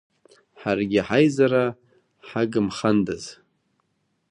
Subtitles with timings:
[0.59, 1.63] Ҳаргьы ҳаизара
[2.27, 3.23] ҳагымхандаз!